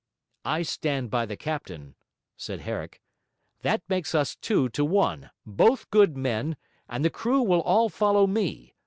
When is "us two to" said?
4.15-4.83